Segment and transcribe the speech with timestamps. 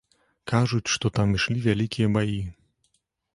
[0.51, 2.41] Кажуць, што там ішлі вялікія баі.